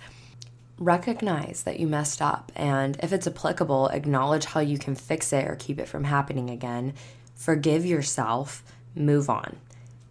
[0.79, 5.47] Recognize that you messed up, and if it's applicable, acknowledge how you can fix it
[5.47, 6.95] or keep it from happening again.
[7.35, 8.63] Forgive yourself,
[8.95, 9.59] move on.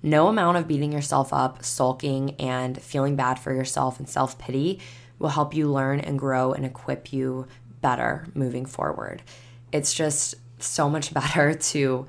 [0.02, 4.80] No amount of beating yourself up, sulking, and feeling bad for yourself and self pity
[5.18, 7.48] will help you learn and grow and equip you
[7.82, 9.22] better moving forward.
[9.72, 12.08] It's just so much better to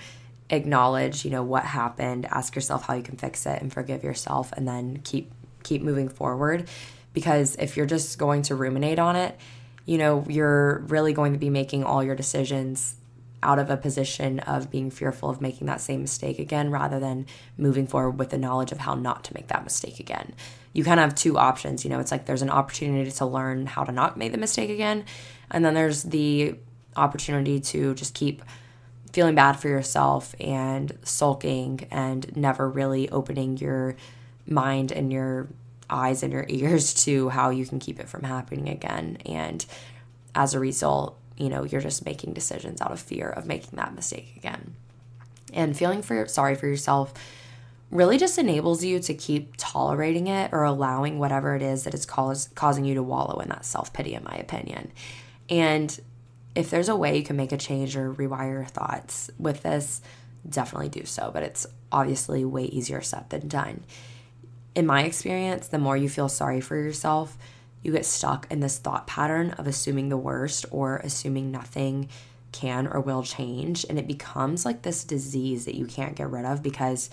[0.51, 4.53] acknowledge, you know, what happened, ask yourself how you can fix it and forgive yourself
[4.53, 6.69] and then keep keep moving forward
[7.13, 9.39] because if you're just going to ruminate on it,
[9.85, 12.95] you know, you're really going to be making all your decisions
[13.43, 17.27] out of a position of being fearful of making that same mistake again rather than
[17.57, 20.35] moving forward with the knowledge of how not to make that mistake again.
[20.73, 21.85] You kind of have two options.
[21.85, 24.71] You know, it's like there's an opportunity to learn how to not make the mistake
[24.71, 25.05] again,
[25.51, 26.55] and then there's the
[26.97, 28.43] opportunity to just keep
[29.13, 33.97] feeling bad for yourself and sulking and never really opening your
[34.47, 35.49] mind and your
[35.89, 39.19] eyes and your ears to how you can keep it from happening again.
[39.27, 39.65] And
[40.35, 43.95] as a result, you know, you're just making decisions out of fear of making that
[43.95, 44.75] mistake again.
[45.53, 47.13] And feeling for sorry for yourself
[47.91, 52.07] really just enables you to keep tolerating it or allowing whatever it is that is
[52.07, 54.93] cause, causing you to wallow in that self-pity in my opinion.
[55.49, 56.01] And
[56.55, 60.03] if there's a way you can make a change or rewire your thoughts with this,
[60.49, 63.85] definitely do so, but it's obviously way easier said than done.
[64.75, 67.37] In my experience, the more you feel sorry for yourself,
[67.83, 72.09] you get stuck in this thought pattern of assuming the worst or assuming nothing
[72.53, 73.87] can or will change.
[73.89, 77.11] And it becomes like this disease that you can't get rid of because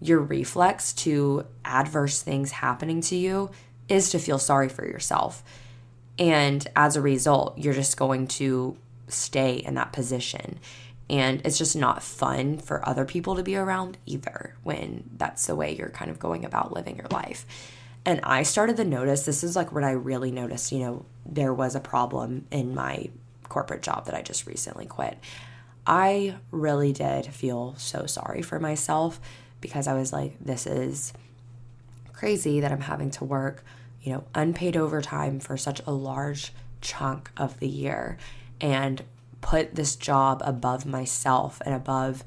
[0.00, 3.50] your reflex to adverse things happening to you
[3.88, 5.42] is to feel sorry for yourself.
[6.18, 8.76] And as a result, you're just going to
[9.08, 10.58] stay in that position.
[11.08, 15.56] And it's just not fun for other people to be around either when that's the
[15.56, 17.46] way you're kind of going about living your life.
[18.04, 21.52] And I started to notice this is like when I really noticed, you know, there
[21.52, 23.10] was a problem in my
[23.48, 25.18] corporate job that I just recently quit.
[25.86, 29.20] I really did feel so sorry for myself
[29.60, 31.12] because I was like, this is
[32.12, 33.64] crazy that I'm having to work,
[34.02, 38.16] you know, unpaid overtime for such a large chunk of the year
[38.60, 39.02] and
[39.40, 42.24] put this job above myself and above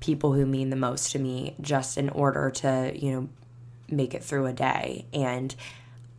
[0.00, 3.28] people who mean the most to me just in order to, you know,
[3.90, 5.06] make it through a day.
[5.12, 5.54] And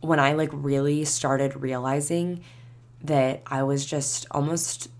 [0.00, 2.42] when I like really started realizing
[3.02, 4.90] that I was just almost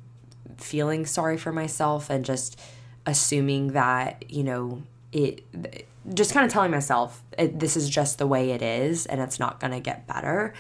[0.57, 2.61] feeling sorry for myself and just
[3.07, 5.45] assuming that, you know, it
[6.15, 9.61] just kind of telling myself this is just the way it is and it's not
[9.61, 10.55] going to get better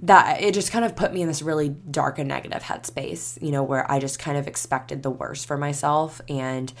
[0.00, 3.50] that it just kind of put me in this really dark and negative headspace you
[3.50, 6.72] know where i just kind of expected the worst for myself and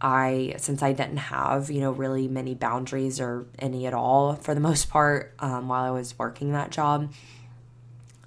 [0.00, 4.54] I, since I didn't have, you know, really many boundaries or any at all for
[4.54, 7.12] the most part um, while I was working that job,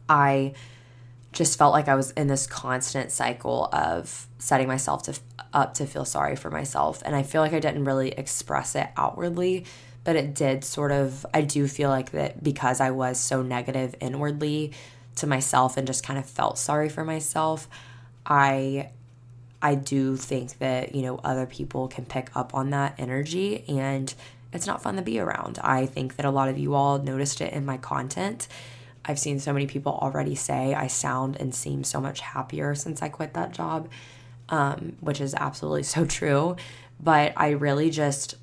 [0.08, 0.54] I
[1.32, 5.20] just felt like I was in this constant cycle of setting myself to,
[5.52, 7.02] up to feel sorry for myself.
[7.06, 9.66] And I feel like I didn't really express it outwardly,
[10.04, 13.96] but it did sort of, I do feel like that because I was so negative
[14.00, 14.74] inwardly
[15.16, 17.68] to myself and just kind of felt sorry for myself,
[18.26, 18.90] I
[19.64, 24.14] I do think that, you know, other people can pick up on that energy and
[24.52, 25.58] it's not fun to be around.
[25.64, 28.50] I think that a lot of you all noticed it in my content.
[29.06, 33.02] I've seen so many people already say I sound and seem so much happier since
[33.02, 33.88] I quit that job,
[34.50, 36.58] um, which is absolutely so true.
[37.00, 38.36] But I really just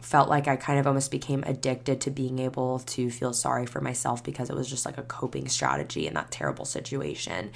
[0.00, 3.80] felt like I kind of almost became addicted to being able to feel sorry for
[3.80, 7.52] myself because it was just like a coping strategy in that terrible situation.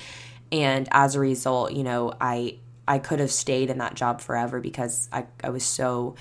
[0.53, 2.59] And as a result, you know, I
[2.93, 6.15] I could have stayed in that job forever because I, I was so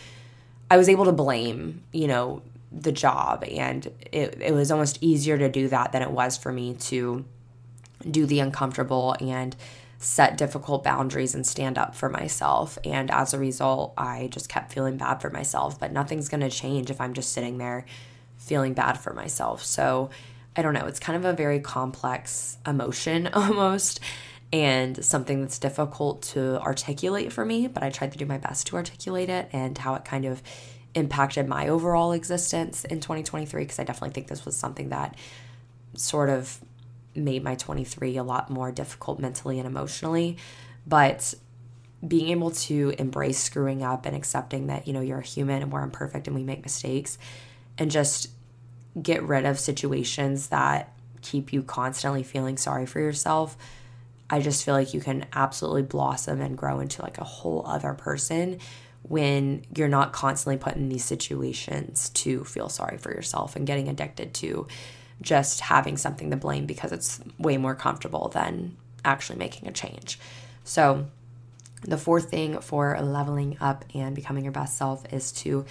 [0.69, 5.38] I was able to blame, you know, the job and it, it was almost easier
[5.38, 7.26] to do that than it was for me to
[8.09, 9.53] do the uncomfortable and
[9.97, 12.78] set difficult boundaries and stand up for myself.
[12.86, 15.78] And as a result, I just kept feeling bad for myself.
[15.78, 17.86] But nothing's going to change if I'm just sitting there
[18.38, 19.61] feeling bad for myself.
[19.61, 20.09] So
[20.55, 20.86] I don't know.
[20.86, 23.99] It's kind of a very complex emotion almost
[24.54, 27.68] and something that's difficult to articulate for me.
[27.68, 30.41] But I tried to do my best to articulate it and how it kind of
[30.93, 35.16] impacted my overall existence in 2023 because I definitely think this was something that
[35.95, 36.60] sort of
[37.16, 40.38] made my 23 a lot more difficult mentally and emotionally.
[40.86, 41.34] But
[42.06, 45.72] being able to embrace screwing up and accepting that, you know, you're a human and
[45.72, 47.18] we're imperfect and we make mistakes
[47.78, 48.30] and just
[49.02, 50.91] get rid of situations that
[51.22, 53.56] keep you constantly feeling sorry for yourself.
[54.32, 57.93] I just feel like you can absolutely blossom and grow into like a whole other
[57.93, 58.59] person
[59.03, 63.89] when you're not constantly put in these situations to feel sorry for yourself and getting
[63.89, 64.67] addicted to
[65.21, 70.17] just having something to blame because it's way more comfortable than actually making a change.
[70.63, 71.07] So,
[71.82, 75.65] the fourth thing for leveling up and becoming your best self is to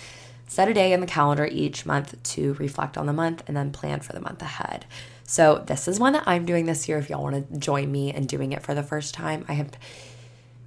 [0.49, 3.71] set a day in the calendar each month to reflect on the month and then
[3.71, 4.85] plan for the month ahead.
[5.31, 6.99] So, this is one that I'm doing this year.
[6.99, 9.71] If y'all want to join me in doing it for the first time, I have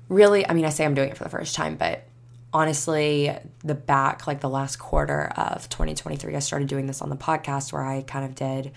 [0.07, 2.07] really, I mean, I say I'm doing it for the first time, but
[2.53, 7.17] honestly, the back, like the last quarter of 2023, I started doing this on the
[7.17, 8.71] podcast where I kind of did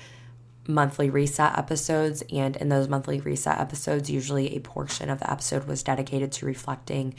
[0.67, 2.25] monthly reset episodes.
[2.33, 6.47] And in those monthly reset episodes, usually a portion of the episode was dedicated to
[6.47, 7.15] reflecting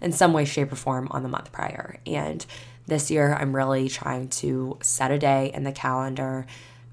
[0.00, 1.98] in some way, shape, or form on the month prior.
[2.06, 2.46] And
[2.86, 6.46] this year, I'm really trying to set a day in the calendar.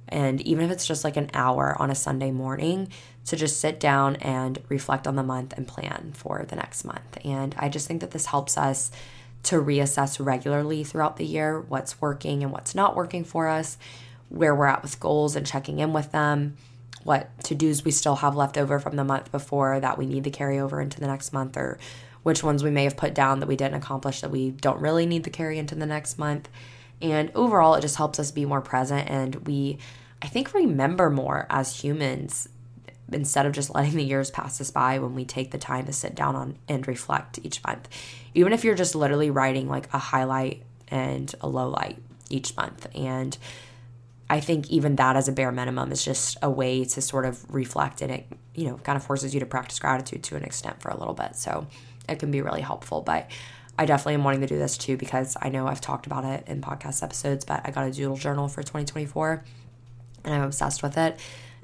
[0.09, 2.89] And even if it's just like an hour on a Sunday morning,
[3.25, 7.17] to just sit down and reflect on the month and plan for the next month.
[7.23, 8.91] And I just think that this helps us
[9.43, 13.77] to reassess regularly throughout the year what's working and what's not working for us,
[14.29, 16.57] where we're at with goals and checking in with them,
[17.03, 20.23] what to dos we still have left over from the month before that we need
[20.23, 21.77] to carry over into the next month, or
[22.23, 25.05] which ones we may have put down that we didn't accomplish that we don't really
[25.05, 26.49] need to carry into the next month.
[27.01, 29.77] And overall, it just helps us be more present and we,
[30.21, 32.49] I think, remember more as humans
[33.11, 35.93] instead of just letting the years pass us by when we take the time to
[35.93, 37.87] sit down on and reflect each month.
[38.33, 41.97] Even if you're just literally writing like a highlight and a low light
[42.29, 42.87] each month.
[42.95, 43.37] And
[44.29, 47.51] I think even that as a bare minimum is just a way to sort of
[47.53, 50.81] reflect and it, you know, kind of forces you to practice gratitude to an extent
[50.81, 51.35] for a little bit.
[51.35, 51.65] So
[52.07, 53.01] it can be really helpful.
[53.01, 53.29] But
[53.79, 56.43] I definitely am wanting to do this too because I know I've talked about it
[56.47, 59.41] in podcast episodes, but I got a doodle journal for 2024
[60.25, 61.17] and I'm obsessed with it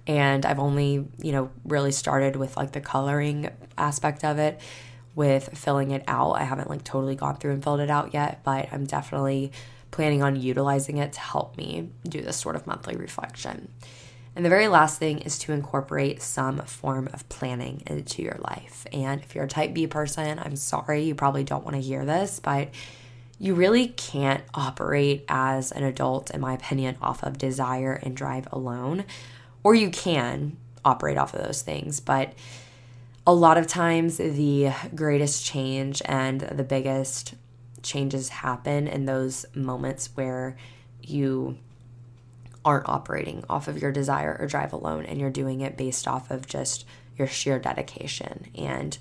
[0.08, 4.62] and I've only, you know, really started with like the coloring aspect of it
[5.14, 6.36] with filling it out.
[6.36, 9.52] I haven't like totally gone through and filled it out yet, but I'm definitely
[9.92, 13.74] planning on utilizing it to help me do this sort of monthly reflection.
[14.36, 18.86] And the very last thing is to incorporate some form of planning into your life.
[18.92, 22.04] And if you're a type B person, I'm sorry, you probably don't want to hear
[22.04, 22.70] this, but
[23.40, 28.48] you really can't operate as an adult, in my opinion, off of desire and drive
[28.52, 29.06] alone
[29.66, 30.56] or you can
[30.86, 32.00] operate off of those things.
[32.00, 32.34] But
[33.26, 37.34] a lot of times, the greatest change and the biggest
[37.82, 40.56] changes happen in those moments where
[41.02, 41.58] you
[42.66, 46.32] aren't operating off of your desire or drive alone and you're doing it based off
[46.32, 46.86] of just
[47.16, 48.48] your sheer dedication.
[48.56, 48.98] And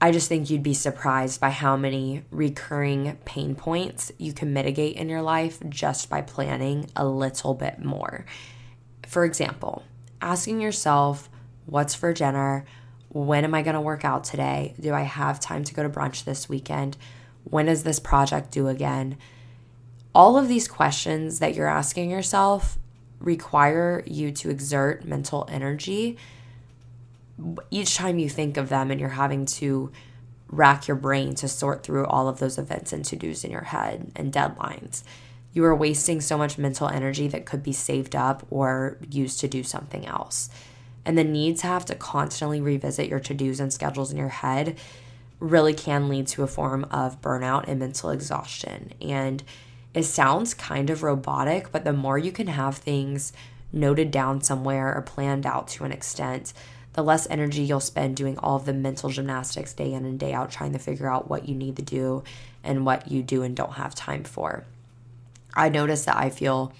[0.00, 4.96] I just think you'd be surprised by how many recurring pain points you can mitigate
[4.96, 8.24] in your life just by planning a little bit more.
[9.06, 9.82] For example,
[10.20, 11.28] asking yourself,
[11.66, 12.64] what's for dinner?
[13.08, 14.74] When am I going to work out today?
[14.78, 16.96] Do I have time to go to brunch this weekend?
[17.44, 19.16] When is this project due again?
[20.14, 22.78] All of these questions that you're asking yourself
[23.20, 26.16] require you to exert mental energy
[27.70, 29.92] each time you think of them and you're having to
[30.48, 33.62] rack your brain to sort through all of those events and to dos in your
[33.62, 35.02] head and deadlines
[35.52, 39.48] you are wasting so much mental energy that could be saved up or used to
[39.48, 40.50] do something else.
[41.04, 44.28] And the need to have to constantly revisit your to dos and schedules in your
[44.28, 44.78] head
[45.40, 48.92] really can lead to a form of burnout and mental exhaustion.
[49.00, 49.42] And
[49.98, 53.32] it sounds kind of robotic, but the more you can have things
[53.72, 56.52] noted down somewhere or planned out to an extent,
[56.92, 60.32] the less energy you'll spend doing all of the mental gymnastics day in and day
[60.32, 62.22] out, trying to figure out what you need to do
[62.62, 64.64] and what you do and don't have time for.
[65.54, 66.72] I notice that I feel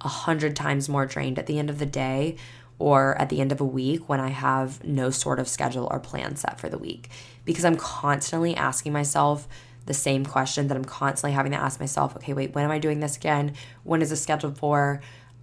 [0.00, 2.36] a hundred times more drained at the end of the day
[2.78, 6.00] or at the end of a week when I have no sort of schedule or
[6.00, 7.08] plan set for the week
[7.44, 9.46] because I'm constantly asking myself
[9.86, 12.78] the same question that I'm constantly having to ask myself okay, wait, when am I
[12.78, 13.54] doing this again?
[13.82, 15.00] When is it scheduled for?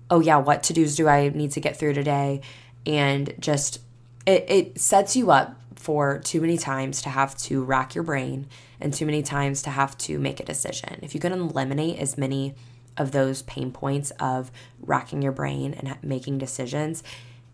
[0.09, 2.41] Oh, yeah, what to dos do I need to get through today?
[2.85, 3.79] And just
[4.25, 8.47] it, it sets you up for too many times to have to rack your brain
[8.79, 10.99] and too many times to have to make a decision.
[11.01, 12.55] If you can eliminate as many
[12.97, 17.03] of those pain points of racking your brain and making decisions,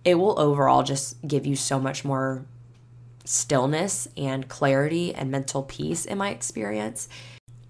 [0.03, 2.45] it will overall just give you so much more
[3.28, 7.09] stillness and clarity and mental peace in my experience.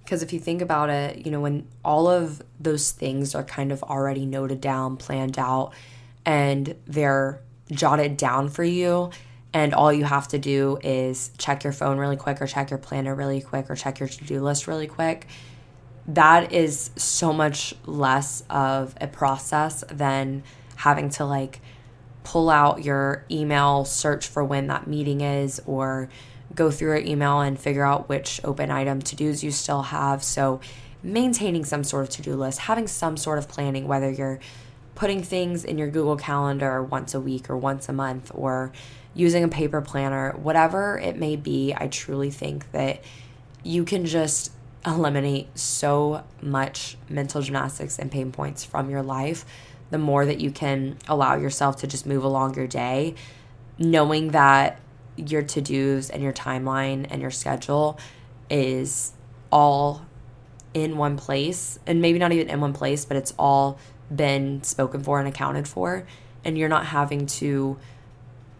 [0.03, 3.71] Because if you think about it, you know, when all of those things are kind
[3.71, 5.73] of already noted down, planned out,
[6.25, 7.41] and they're
[7.71, 9.09] jotted down for you,
[9.51, 12.77] and all you have to do is check your phone really quick, or check your
[12.77, 15.27] planner really quick, or check your to do list really quick,
[16.07, 20.43] that is so much less of a process than
[20.75, 21.59] having to like
[22.27, 26.09] pull out your email, search for when that meeting is, or
[26.53, 30.21] go through your email and figure out which open item to dos you still have.
[30.21, 30.59] So,
[31.01, 34.39] maintaining some sort of to do list, having some sort of planning, whether you're
[34.93, 38.73] putting things in your Google Calendar once a week or once a month, or
[39.13, 43.01] using a paper planner, whatever it may be, I truly think that
[43.63, 44.51] you can just
[44.85, 49.45] eliminate so much mental gymnastics and pain points from your life
[49.89, 53.15] the more that you can allow yourself to just move along your day,
[53.77, 54.79] knowing that
[55.15, 57.97] your to dos and your timeline and your schedule
[58.49, 59.13] is
[59.51, 60.05] all
[60.73, 63.79] in one place, and maybe not even in one place, but it's all
[64.13, 66.05] been spoken for and accounted for,
[66.45, 67.77] and you're not having to,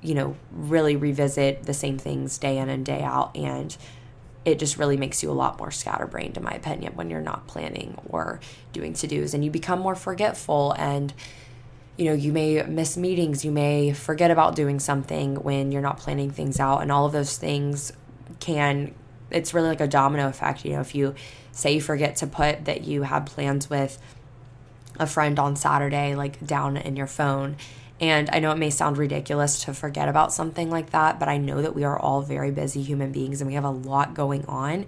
[0.01, 3.77] you know, really revisit the same things day in and day out and
[4.47, 7.47] it just really makes you a lot more scatterbrained, in my opinion, when you're not
[7.47, 8.39] planning or
[8.71, 11.13] doing to dos and you become more forgetful and
[11.97, 15.97] you know, you may miss meetings, you may forget about doing something when you're not
[15.97, 17.91] planning things out, and all of those things
[18.39, 18.93] can,
[19.31, 20.63] it's really like a domino effect.
[20.63, 21.15] You know, if you
[21.51, 23.99] say you forget to put that you have plans with
[24.99, 27.57] a friend on Saturday, like down in your phone,
[27.99, 31.37] and I know it may sound ridiculous to forget about something like that, but I
[31.37, 34.45] know that we are all very busy human beings and we have a lot going
[34.45, 34.85] on.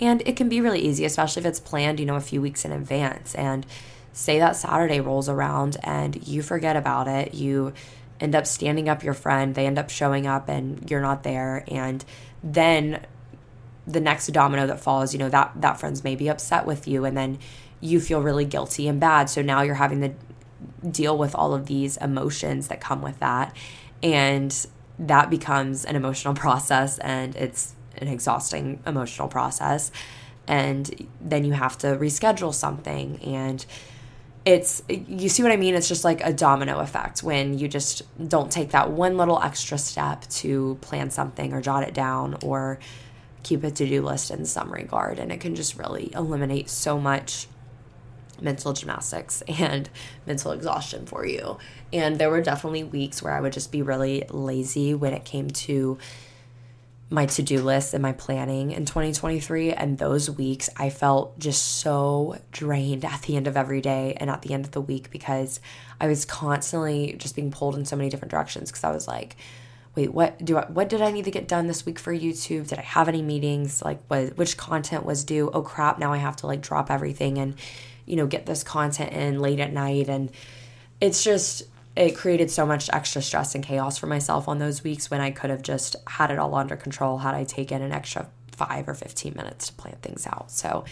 [0.00, 2.64] And it can be really easy, especially if it's planned, you know, a few weeks
[2.64, 3.34] in advance.
[3.34, 3.66] And
[4.12, 7.34] say that Saturday rolls around and you forget about it.
[7.34, 7.74] You
[8.18, 11.64] end up standing up your friend, they end up showing up and you're not there.
[11.68, 12.02] And
[12.42, 13.04] then
[13.86, 17.04] the next domino that falls, you know, that, that friend's maybe upset with you.
[17.04, 17.38] And then
[17.80, 19.28] you feel really guilty and bad.
[19.28, 20.14] So now you're having the
[20.90, 23.54] deal with all of these emotions that come with that.
[24.02, 24.66] And
[24.98, 29.90] that becomes an emotional process and it's an exhausting emotional process.
[30.48, 33.64] And then you have to reschedule something and
[34.44, 35.74] it's you see what I mean?
[35.74, 39.76] It's just like a domino effect when you just don't take that one little extra
[39.76, 42.78] step to plan something or jot it down or
[43.42, 45.18] keep a to do list in some regard.
[45.18, 47.48] And it can just really eliminate so much
[48.40, 49.88] mental gymnastics and
[50.26, 51.58] mental exhaustion for you.
[51.92, 55.50] And there were definitely weeks where I would just be really lazy when it came
[55.50, 55.98] to
[57.08, 59.72] my to do list and my planning in 2023.
[59.72, 64.28] And those weeks, I felt just so drained at the end of every day and
[64.28, 65.60] at the end of the week because
[66.00, 68.70] I was constantly just being pulled in so many different directions.
[68.70, 69.36] Because I was like,
[69.94, 72.68] wait, what do I, what did I need to get done this week for YouTube?
[72.68, 73.82] Did I have any meetings?
[73.82, 75.50] Like, what, which content was due?
[75.52, 75.98] Oh crap!
[75.98, 77.54] Now I have to like drop everything and
[78.06, 80.08] you know, get this content in late at night.
[80.08, 80.30] And
[81.00, 81.64] it's just,
[81.96, 85.30] it created so much extra stress and chaos for myself on those weeks when I
[85.30, 88.94] could have just had it all under control had I taken an extra five or
[88.94, 90.50] 15 minutes to plan things out.
[90.50, 90.84] So,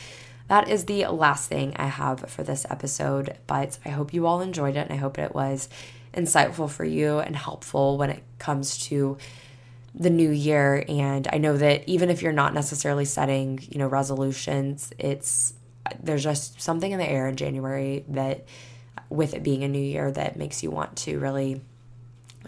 [0.48, 4.42] that is the last thing I have for this episode, but I hope you all
[4.42, 5.68] enjoyed it and I hope it was
[6.12, 9.16] insightful for you and helpful when it comes to
[9.94, 13.86] the new year and I know that even if you're not necessarily setting, you know,
[13.86, 15.54] resolutions, it's
[16.02, 18.46] there's just something in the air in January that,
[19.10, 21.60] with it being a new year, that makes you want to really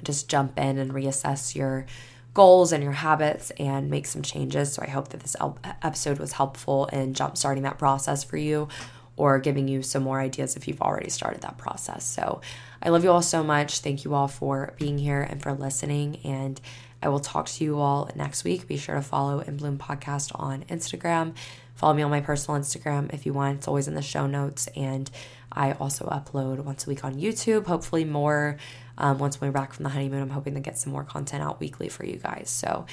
[0.03, 1.87] just jump in and reassess your
[2.35, 4.73] goals and your habits and make some changes.
[4.73, 5.37] So I hope that this
[5.83, 8.69] episode was helpful in jump starting that process for you
[9.17, 12.05] or giving you some more ideas if you've already started that process.
[12.05, 12.43] So
[12.83, 13.81] I love you all so much.
[13.81, 16.19] Thank you all for being here and for listening.
[16.25, 16.61] And
[17.03, 18.67] I will talk to you all next week.
[18.67, 21.35] Be sure to follow In Bloom Podcast on Instagram.
[21.77, 23.59] Follow me on my personal Instagram if you want.
[23.59, 24.69] It's always in the show notes.
[24.75, 25.11] And
[25.53, 28.59] I also upload once a week on YouTube, hopefully more
[28.99, 31.61] Um, once we're back from the honeymoon, I'm hoping to get some more content out
[31.61, 32.49] weekly for you guys.
[32.49, 32.87] So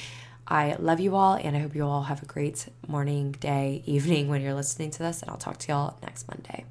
[0.48, 4.28] I love you all, and I hope you all have a great morning, day, evening
[4.28, 6.66] when you're listening to this, and I'll talk to y'all next Monday.